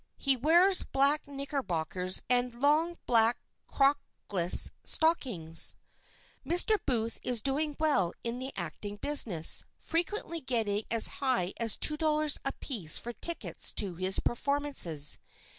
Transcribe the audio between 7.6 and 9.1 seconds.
well in the acting